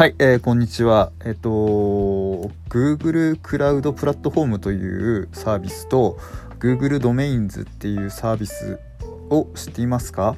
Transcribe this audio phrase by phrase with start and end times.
[0.00, 1.12] はい、えー、こんにちは。
[1.26, 1.50] えっ、と、
[2.70, 6.18] Google クラウドプラットフォームというサービスと
[6.58, 8.80] Google ドメインズっていうサービス
[9.28, 10.36] を知っていますか？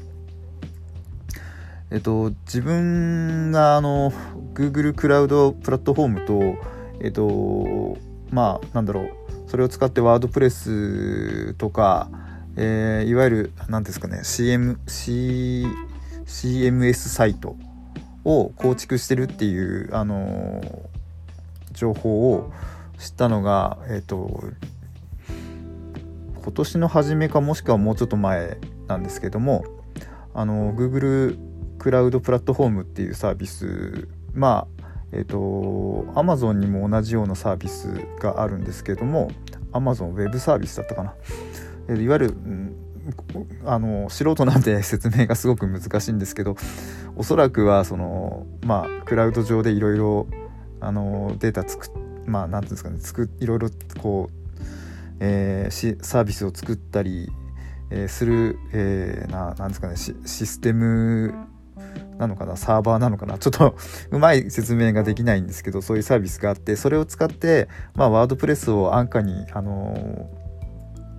[1.93, 4.13] えっ、と、自分があの
[4.53, 6.57] Google クラウドプラットフォームと、
[7.01, 7.97] えっ、と、
[8.33, 9.11] まあ、なんだろう、
[9.47, 12.09] それを使ってワードプレスとか、
[12.57, 15.67] えー、いわゆる、何ですかね、CM、C、
[16.27, 17.55] CMS サイト
[18.25, 20.61] を構築してるっていう、あの、
[21.73, 22.53] 情報を
[22.99, 24.45] 知ったのが、えっ、と
[26.43, 28.59] 今年の初めかもしくはもうちょっと前
[28.89, 29.65] なんですけども
[30.35, 31.39] あの Google
[31.79, 35.39] クラウドプラットフォームっていうサービスまあえっ、ー、と
[36.15, 39.31] Amazon にも同じようなサービスがあるんですけども
[39.73, 41.15] Amazon ウェブサービスだったかな、
[41.89, 42.37] えいわゆる、
[43.65, 46.57] あの素人なんで説明がすごく難しいんですけど
[47.17, 50.27] おそらくはそのまあクラウド上でいろいろ
[50.81, 51.91] あのデータ作っ
[52.27, 53.69] まあ何ていうんですかね作いろいろ
[54.01, 54.57] こう、
[55.21, 57.31] えー、サービスを作ったり、
[57.91, 60.15] えー、する、えー、ななんですかねシ
[60.47, 61.35] ステム
[62.19, 63.77] なのかなサーバーなのかなちょっと
[64.11, 70.31] うまい説明ができないんですけどそういうサービスがあってそれを使ってまあワードプレスを安価にあの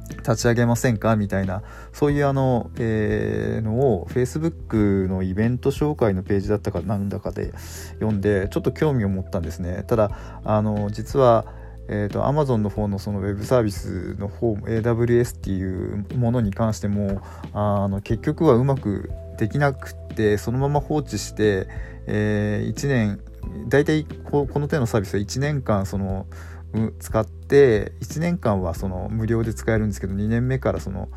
[0.10, 1.16] 立ち上げませんか？
[1.16, 7.54] みたいなそういうあの、えー、のを Facebook のイベント紹介のページだったかなんだかで
[8.00, 9.84] 読んでちょっと興味を持ったんですね。
[9.88, 10.12] ただ
[10.44, 11.46] あの実は
[11.90, 17.22] えーと、Amazon の方のそのウェブサービスの方 AWS っていうものに関しても
[17.54, 21.68] あの結局はうまくできなくてそのまま放置して、
[22.08, 23.20] えー、1年
[23.68, 26.26] 大体ここの手のサービスは1年間その
[27.00, 31.10] 使って1年間はその無料で使えるんですけど2年目からその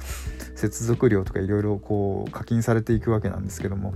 [0.55, 3.95] 接続料とかいろいろこう課金されていくわけなんですけども。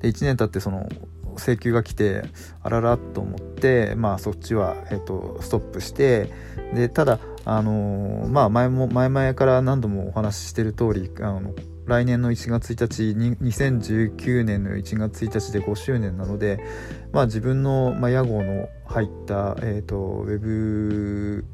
[0.00, 0.88] で1年経ってその
[1.36, 2.24] 請求が来て
[2.62, 6.32] あららと思ってまあそっちは、えーと、ストップして
[6.74, 11.54] でただあの、まあ前も前々から何度もお話ししてる通りあの
[11.86, 16.64] 来年の1月1日2019年の1月1日で5周年なので、
[17.12, 21.44] まあ、自分の、まあ、屋号の入った、えーと、ウェブ、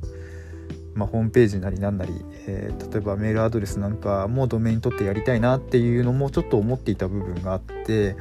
[0.95, 2.13] まあ、ホームページなりなんなり、
[2.47, 8.17] えー、例えばメールアドレスなんかもドメイン取ってやりたいなっていうのもちょっと思っていた部分があって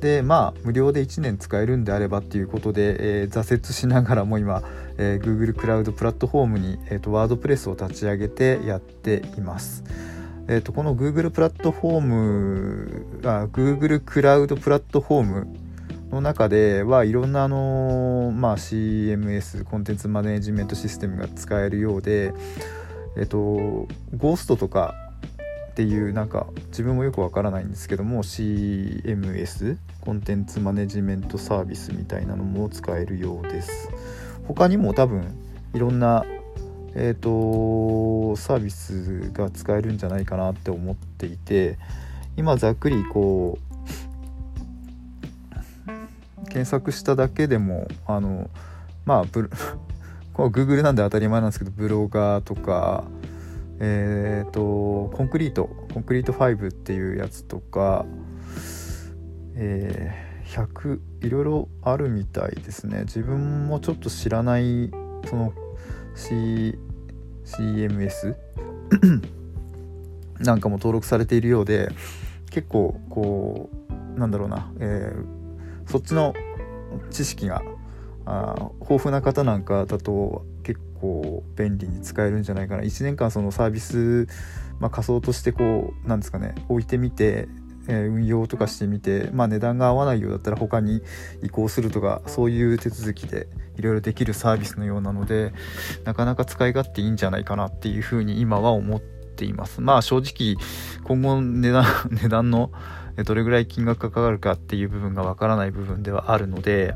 [0.00, 4.62] でまあ無料で1年使えるんであればっていうことで、えー、挫折しながらも今、
[4.98, 9.84] えー、Google クラウドプラットフォームに、えーと、ワードプレスを立ち上げてやっています。
[10.48, 15.65] えーと、この Google プラットフォームあ Google クラウドプラットフォーム
[16.16, 22.32] の中ではいろんなあの、まあ、CMS コンテンツマネジメントシステムが使えるようで、
[23.16, 24.94] えっと、ゴーストとか
[25.70, 33.90] っていうなんか自分もよくわからないんですけども CMS コンテンツマネジメントサービスみたいなのも使えるようです。
[34.48, 35.36] 他にも多分
[35.74, 36.24] いろんな
[36.98, 41.76] えーと、サービスが使えるんじゃないかなって思っていて
[42.38, 43.65] 今ざっくりこう
[46.56, 48.48] 検索しただけでもあの
[49.04, 49.50] まあブ
[50.32, 53.04] こ Google なんで当たり前なんですけどブロガーとか
[53.78, 58.06] えっ、ー、とコンクリートコンクリート5っていうやつとか
[59.54, 63.00] えー、100いろいろあるみたいですね。
[63.00, 64.90] 自分もちょっと知らない
[65.26, 65.52] その
[66.14, 66.78] C
[67.44, 68.34] CMS
[70.40, 71.90] なんかも登録されているようで
[72.50, 73.68] 結構こ
[74.16, 75.45] うなんだろうな、えー、
[75.86, 76.34] そっちの
[77.10, 77.62] 知識が
[78.24, 82.82] あ豊富な方なんかだと結構便利に使えるんじゃないかな。
[82.82, 84.26] 1年間そのサービス、
[84.80, 87.48] まあ、仮想としてこうなんですかね置いてみて
[87.88, 91.02] え運用とかしてみて、まあ、値段が合わないようだったら他に
[91.42, 95.52] 移行するとかそういう手続きでいろいろできるサービスのようなので
[96.04, 99.80] なかなか使い勝手いいんじゃないかなっていうふうに今は思っています。
[99.80, 100.56] まあ正直
[101.04, 102.72] 今後値段値段の
[103.24, 106.94] どれぐらい金額がかかるかっていう部分がわからない部分ではあるので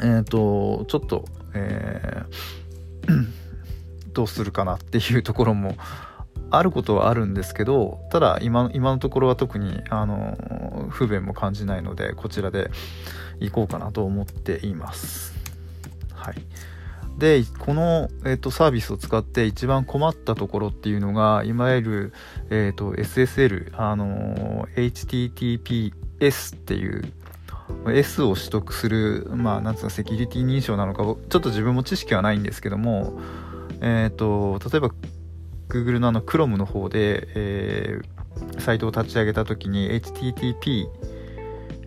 [0.00, 3.26] えっ、ー、とちょっと、えー、
[4.12, 5.76] どうするかなっていうところも
[6.50, 12.70] あることはあるんですけどただ今今のところは特にあの不便も感じないのでこちらで
[13.40, 15.34] 行こうかなと思っています。
[16.14, 16.36] はい、
[17.18, 22.12] でこの、えーと、サービスを使って一番困ったところっていうのがいわゆる、
[22.50, 27.12] えーと、SSL、あの HTTPS っていう
[27.88, 33.18] S を取得する、まあ、なんつうかセキュリティ認証なのかちょっと自分も知識はないんですけども、
[33.80, 34.90] えーと例えば
[35.68, 40.86] Google のあの Chrome の方で、えー、サイトを立ち上げた時に HTTP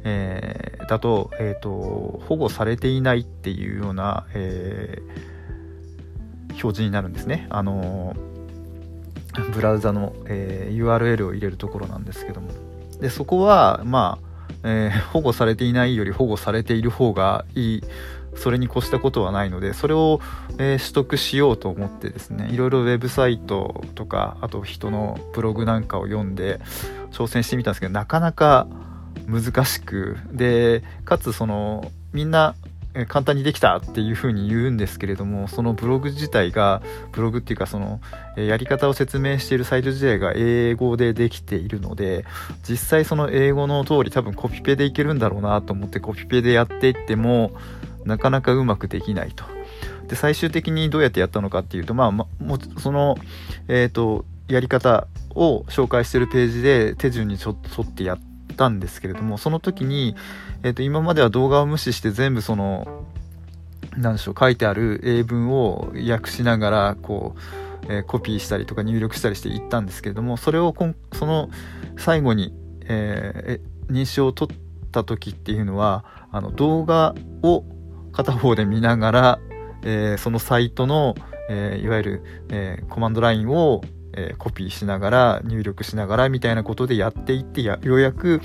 [0.09, 7.47] えー、だと,、えーと、保護されていないっていうような、えー、表示になるんですね。
[7.49, 8.15] あの
[9.53, 12.49] ブラウザの、えー、URL を入れるところなんですけども
[12.99, 14.19] でそこはま
[14.63, 17.83] あ、えー、保護されていないより保護されている方がいい
[18.35, 20.19] それに越したことはないのでそれを、
[20.57, 26.59] えー、取得しようと思ってですねいろいろウェブサイトとかあと人のブログなんかを読んで
[27.11, 28.67] 挑戦してみたんですけどなかなか
[29.29, 32.55] 難しくでかつそのみんな
[33.07, 36.81] 簡単にできたっていうふうに言うんですけれどもそのブログ自体が
[37.11, 38.01] ブログっていうかその
[38.35, 42.25] やり方を説明しているサイト自体が英語でできているので
[42.67, 47.51] 実際その英語の通り多分コピペでいけるんだろうなと思ってコピペでやっていっても
[48.05, 49.45] なかなかうまくできないと。
[50.07, 52.27] で最終的にどうやってやったのかっていうとまあも
[52.79, 53.15] その
[53.67, 58.19] えっ、ー、とやり方を紹介してるページで手順にちょっと沿ってやっ
[58.59, 60.15] たんですけれどもその時に、
[60.63, 63.05] えー、と今までは動画を無視して全部その
[63.95, 67.35] 何でしょう書いてある英文を訳しながらこ
[67.87, 70.75] う、えー、コピーしたりとか入力したりしていったんですけれどもそれを
[71.13, 71.49] その
[71.97, 74.57] 最後に、えー、認証を取っ
[74.91, 77.63] た時っていうのはあの動画を
[78.11, 79.39] 片方で見ながら、
[79.83, 81.15] えー、そのサイトの、
[81.49, 83.81] え、いわゆる、え、コマンドラインを、
[84.13, 88.41] えコピーしながら入力しながらみたいなことでやっていってようやく、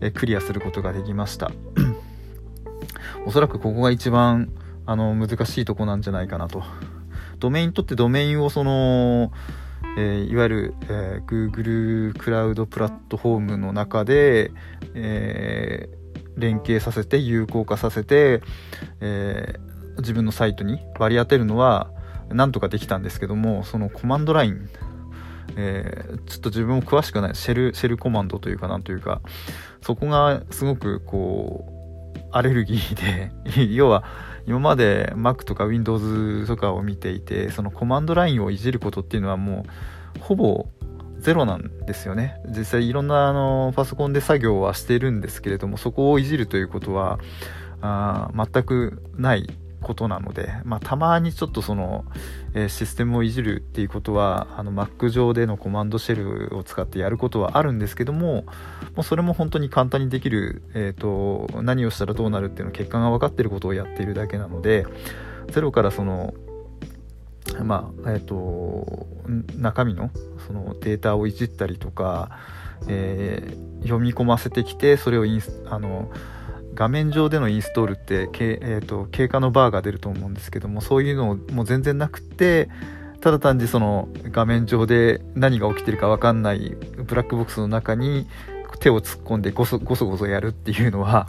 [0.00, 1.50] えクリアすることができました。
[3.26, 4.50] おそらくここが一番
[4.86, 6.62] あの難しいとこなんじゃないかなと。
[7.38, 9.32] ドメインにとってドメインをその
[9.96, 14.52] えー、いわゆる、え、Google クラウドプラットフォームの中で、
[14.94, 15.88] え
[16.36, 18.40] 連携させて有効化させて、
[19.00, 19.56] え、
[19.98, 21.90] 自分のサイトに割り当てるのは
[22.30, 24.68] なんとかできたんですけどもそのコマンドライン、
[25.60, 27.34] えー、ちょっと自分も詳しくない。
[27.34, 29.20] シェルシェルコマンドというかなんというか
[29.82, 31.66] そこがすごくこ
[32.14, 32.94] うアレルギー
[33.56, 34.04] で 要は
[34.46, 39.66] 今まで Mac とか Windows とかを見ていてそのコマンドラインをいじることっていうのはも
[40.16, 40.68] うほぼ
[41.18, 42.40] ゼロなんですよね。
[42.46, 47.18] 実際いろんなあのパソコンで作業はしてるんですけれどもそこをいじるということは
[47.80, 49.48] あ全くない。
[49.82, 52.04] ことなので、まあ、たまにちょっとその、
[52.54, 58.44] えー、システムをいじるっていうことはあの Mac 上でのコマンドシェルを使ってやることはあるんですけども
[58.94, 64.86] もうそれも本当に簡単にできる、えーと、何をしたらどうなるっていうの結果が分かってることをやっているだけなので
[65.48, 66.34] ゼロからその
[67.64, 69.06] まあえーと、
[69.56, 70.10] 中身の
[70.46, 72.38] そのデータをいじったりとか、
[72.88, 76.10] えー、読み込ませてきてそれをインスあの
[76.74, 78.28] 画面上でのインストールって、
[78.62, 82.68] えーと、経過のバーが出ると思うんですけどもそういうのも全然なくて
[83.20, 88.26] ただ単にその画面上で何が起きてるか分かんないブラックボックスの中に
[88.80, 91.28] 手を突っ込んでゴソゴソゴソやるっていうのは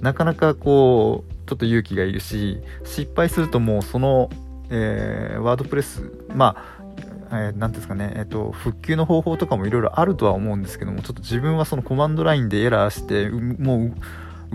[0.00, 4.30] なかなかこうちょっと勇気がいるし失敗するともうその
[4.70, 6.82] えー、ワードプレス、まあ
[7.30, 13.94] 何、えー、ですかね、えっ、ー、と、復旧の方法とかもいろいろあるとは思うんですけども、ちょっと自分はそのコマンドラインでエラーして、もう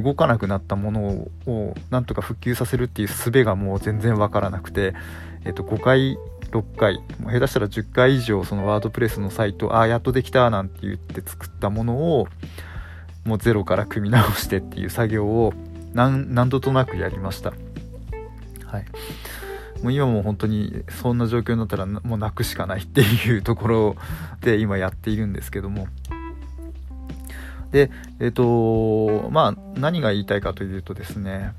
[0.02, 4.94] 動かなくなったものをなんとか復旧させるっていう術がもう全然わからなくて、
[5.46, 6.18] えっ、と、5回、
[6.52, 12.28] 6回、下手したら10回以上、そのワードプレスのサイト、ああ、やっとできたなんて言って作ったものを、
[13.26, 15.54] もうゼロから組み直してっていう作業を
[15.94, 17.54] 何何度となくやりました。
[18.66, 18.86] はい。
[19.82, 23.96] もう今も本当にそんな状況になったらもう泣くしかないっていうところ
[24.42, 25.88] で今やっているんですけども
[27.72, 31.54] でえっ、ー、とまあ何が言いたいかというとですね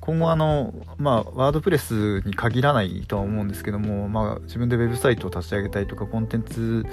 [0.00, 6.86] 今後あの、まあ、ワードプレスに限らないとは思うんですけども、まあ、自分でウェブサイトを立ち上げたりとかコンテンツ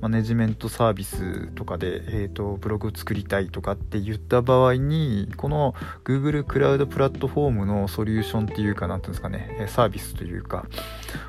[0.00, 10.66] マネジメントサービスとかで、えーと、ブログを作りたいとかって言った場合にこの Google クラウドプラットフォームのソリューションっていうか何ていうんですかねサービスというか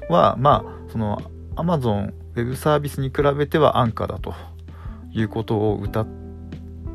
[0.10, 1.22] はまあその
[1.58, 4.34] Amazon ウェブサービスに比べては安価だと
[5.12, 6.25] いうことを歌って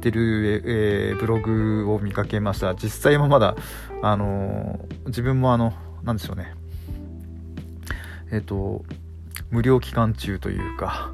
[0.00, 2.74] ってる、えー、ブログを見かけました。
[2.74, 3.54] 実際もまだ、
[4.02, 6.54] あのー、自分もあのなんでしょうね。
[8.32, 8.84] えっ、ー、と
[9.50, 11.10] 無料期間中というか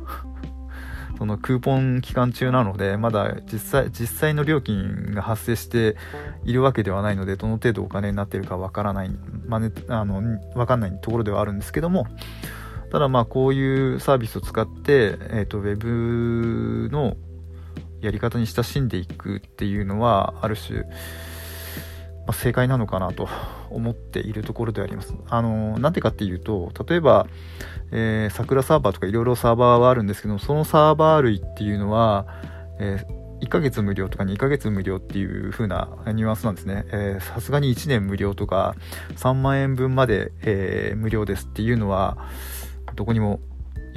[1.19, 5.97] そのクーポン期間中なのでまだ実際実際の料金が発生して
[6.45, 9.11] いるわけではないのでどの程度お金になっているかわからない、
[9.47, 10.21] まね、あの
[10.55, 12.07] 分かんないところではあるんですけども
[12.91, 17.17] ただまあこういうサービスを使って、えーと、ウェブの
[18.01, 20.89] やり方に親しんでいくっていうのはある種、ま
[22.29, 23.29] あ、正解なのかなと
[23.71, 25.15] 思っているところであります。
[25.29, 27.27] あのなんでかっていうと例えば、
[27.93, 32.27] えー、桜サーバーとかいろいろサーバーはあるんですけどそのサーバー類っていうのは、
[32.79, 36.87] えー1ヶ月無料とか2ヶ月無料っていう風なニュアンスなんですね。
[37.21, 38.75] さすがに1年無料とか
[39.17, 42.17] 3万円分まで、えー、無料ですっていうのは
[42.95, 43.41] どこにも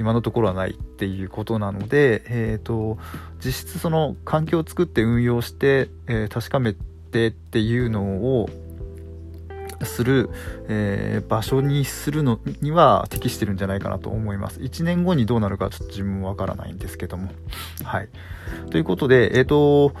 [0.00, 2.96] 今のところはないっていうことなので、えーと、
[3.44, 8.48] 実質その環境を作って運用して、えー、確かめてっていうのを
[9.82, 10.30] する、
[10.68, 14.60] えー、場所にするのには適してるんじゃないかなと思います。
[14.60, 17.30] 1年後にどうなるかちょっと自分もわからないんですけども。
[17.84, 18.08] はい。
[18.70, 19.92] ということで、えっ、ー、と、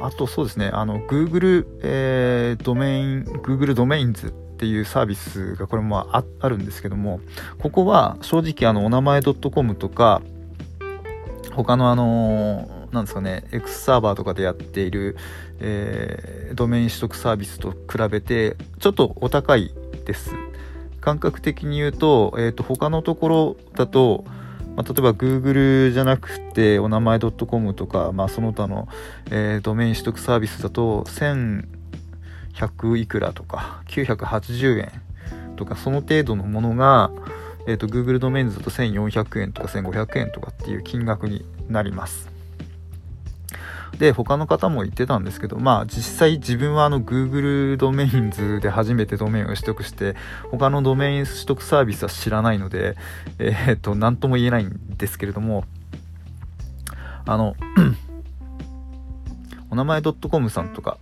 [0.00, 7.20] あとそうですね、あの、Google、えー、ドメイン、Google ドメインズっていうサービスがこれもああるんですけども
[7.58, 10.22] ここは正直あのお名前 .com とか
[11.52, 15.18] 他のあのなんですかね X サーバーとかでやっている、
[15.60, 19.74] えー、ドメイン取得サービスと比べてちょっとお高い
[20.06, 20.34] です。
[21.02, 24.24] 感覚的に言うと,、えーと、他のところだと、
[24.74, 28.88] まあ、例えば Google じゃなくてお名前 .com とか、まあ、その他の、
[29.30, 31.75] えー、ドメイン取得サービスだと1000
[32.56, 34.92] 100いくらとか980円
[35.56, 37.10] とかその程度のものが、
[37.66, 42.36] えーと、Google ドメインズだと1400円とか1500円とかっていう金額になります。
[43.98, 50.14] で他の方も言ってたんですけどまあ実際自分はあの Google ドメインズで初めてドメインを取得して
[50.50, 52.94] 他のドメイン取得サービスは知らないので
[53.38, 55.64] えっ、と何とも言えないんですけれども
[57.24, 57.56] あの
[59.70, 60.98] お名前 .com さんとか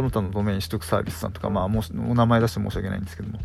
[0.00, 3.38] その他のドメイン取得サービスさんとか、まあ、もしお名前出して申し訳ないんですけども、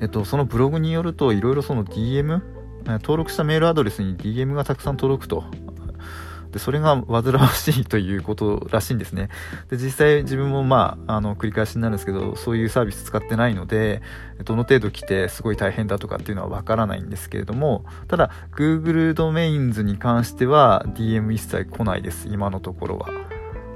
[0.00, 2.40] えっと、そのブログによるといろいろその DM
[2.86, 5.44] 登録したメールアドレスに DM がたくさん届くと。
[6.50, 9.30] でそれが煩わしいということらしいんですね。
[9.70, 14.02] で実際自分もまああの繰り返しになるんですけどそういうサービス使ってないので
[14.44, 23.31] どの程度来てすごい大変だとかっていうのはわからないんですけれどもただ Google ドメインズに関しては DM 一切来ないです今のところは。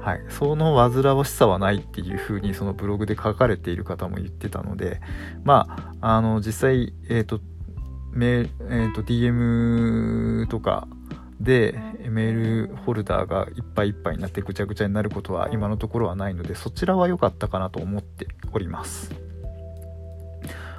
[0.07, 5.01] はい、その煩わしさはないっていうふうにそのブログで書かれている方も言ってたので
[5.43, 7.41] まああの実際えっ、ー、と
[8.13, 10.87] メー、えーと、DM とか
[11.41, 11.77] で
[12.09, 19.11] メールホルダーがいっぱいいっぱいになってぐちゃぐちゃになることは今のところはないのでそちらは良かったかなと思っております。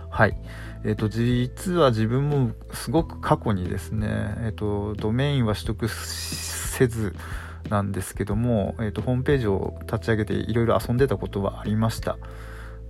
[0.08, 0.40] はい。
[0.84, 4.08] えっ、ー、と実は自分もすごく過去にですね
[4.38, 7.14] えっ、ー、とドメインは取得せず
[7.68, 12.18] なんですけども、えーと、ホームページを立ち上げていろいろ遊んでたことはありました、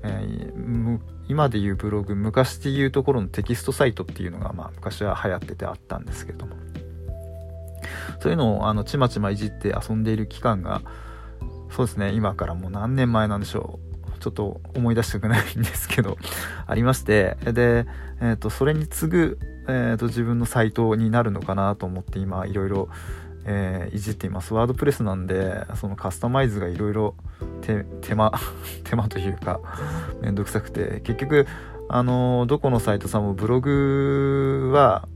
[0.03, 6.57] えー、今でいうブログ昔でいうところのテキストサイトっていうのが、まあ、昔は流行っててあったんですけども。
[8.21, 10.83] そういうのをあのちまちまいじって遊んでいる期間が
[11.71, 13.89] そうですね今からもう何年前なんでしょう。
[14.19, 16.19] ちょっと思い出したくないんですけど
[16.67, 17.87] ありましてで、
[18.21, 22.89] えーと、それに次ぐ、えーと自分のサイトになるのかなと思って今いろいろ
[23.45, 24.55] えー、いじっています。
[24.55, 27.15] ワードプレスなんでそのカスタマイズがいろいろ
[28.01, 28.33] 手間
[28.85, 29.61] 手間というか
[30.21, 31.01] めんどくさくて。
[31.01, 31.47] 結局
[31.91, 35.09] あのどこのサイトさんもブログは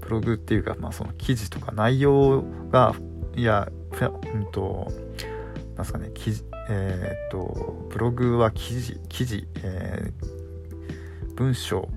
[0.00, 2.94] ブログっていうか、まあ、その記事とか内容が
[3.36, 3.68] いや
[4.34, 4.90] うんと
[5.76, 11.88] なんすかね記事えー、っとブログは記事記事、えー、文章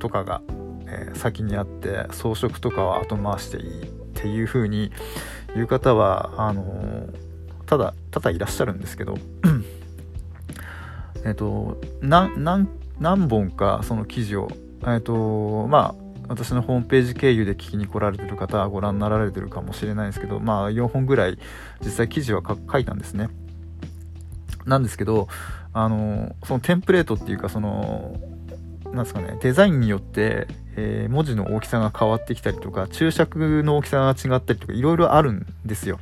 [0.00, 0.42] とかが、
[0.86, 4.01] えー、先にあって装飾とかは後回していい。
[4.22, 4.92] っていう風に
[5.56, 7.08] 言う方はあの
[7.66, 9.18] ただただいらっしゃるんですけど
[11.26, 12.68] えっと何
[13.00, 14.48] 何本かその記事を
[14.86, 21.36] えっとまあ私のホームページ経由で聞きに来られてる方はご覧になられてるかもしれないですけどまあ4本ぐらい
[21.80, 23.28] 実際記事は書いたんですね。
[24.64, 25.26] なんですけど
[25.72, 28.14] あのそのテンプレートっていうかその
[28.92, 30.46] なんですかねデザインによって
[30.76, 35.98] えー、文字の大きさが変わってきたりとか注釈の大きさが違ったりとかいろいろあるんですよ。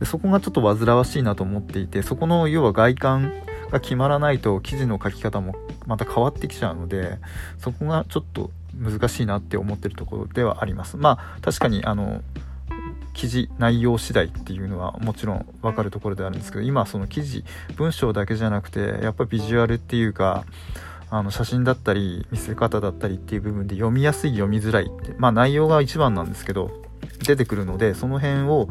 [0.00, 3.32] でそこがちょっと煩わしいなと思っていてそこの要は外観
[3.70, 5.54] が決まらないと記事の書き方も
[5.86, 7.18] また変わってきちゃうので
[7.58, 10.96] そこがちょっと難しいなって思ってるところではあります。
[10.96, 12.22] まあ確かにあの
[13.12, 17.44] 記事内容次第っていうのはもちろん分かるところであるんですけど今その記事
[17.76, 20.46] 文章だけじゃなくてやっぱビジュアルっていうか
[21.12, 26.70] あの写真だったり見せ方だったりっていう部分で読みやすい読みづらいってまあ内容が一番なんですけど
[27.26, 28.70] 出てくるのでその辺を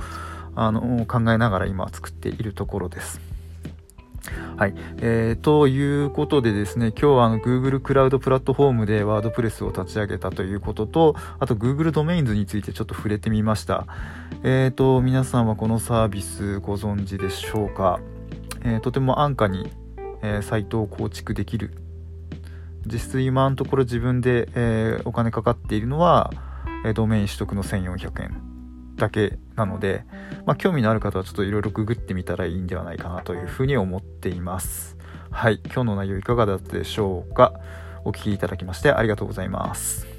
[0.55, 3.21] あの考えながら今作っているところです。
[4.57, 13.85] はい、えー、ということでですね今日はあの Google クラウドプラットフォームでワードプレスを立ち上げたということとあと Google ドメインズについてちょっと触れてみました。
[14.43, 17.99] えーと皆さんはこのサービスご存知でしょうか、
[18.63, 19.71] えー、とても安価に、
[20.23, 21.77] えー、サイトを構築できる
[22.85, 26.31] 実質今のところ自分で、えー、お金かかっているのは、
[26.85, 30.03] えドメイン取得の1400円だけなので、
[30.45, 34.97] まあ、興味のある方はちょっといろいろググってみたらいいんではないかなというふうに思っています。
[35.29, 37.53] はい、今日の内容いかがだったでしょうか？
[38.03, 40.10] お聴きいただきましてありがとうございます。